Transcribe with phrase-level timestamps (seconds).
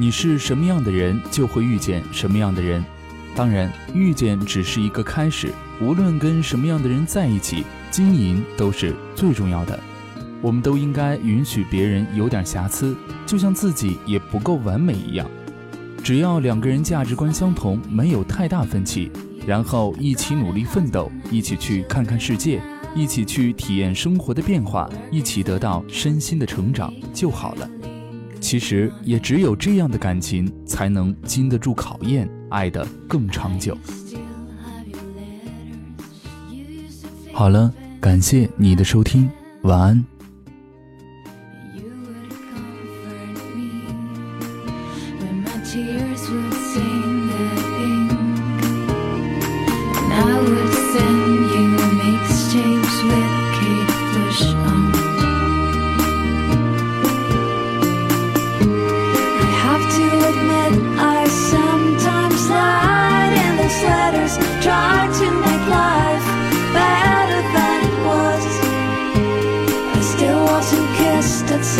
[0.00, 2.84] 你是什么样的人，就会遇见什么样的人。
[3.34, 5.52] 当然，遇见只是一个开始。
[5.80, 9.76] 无论跟什么样的人在一起，经营都是最重要的。
[10.40, 15.28] 我们都应该允许别人有点瑕疵，就像自己也不够完美一样。
[16.04, 19.10] 只要两个人价值观相同，没有太大分歧，
[19.44, 22.62] 然后一起努力奋斗，一起去看看世界，
[22.94, 27.68] 一起去体验生活的变化，一起得到身心的成长就好了。
[28.48, 33.76] 其实也只有这样的感情，才能经得住考验，爱得更长久。
[37.30, 39.28] 好了，感谢你的收听，
[39.64, 40.02] 晚安。
[45.44, 46.57] at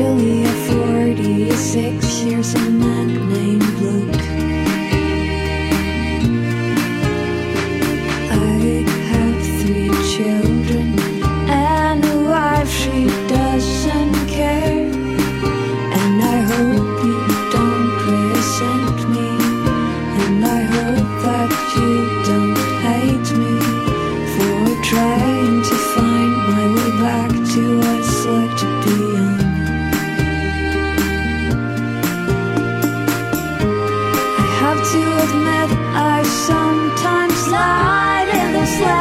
[0.00, 3.59] really a 46 years of magnet
[34.82, 38.99] to admit I sometimes lie in the life.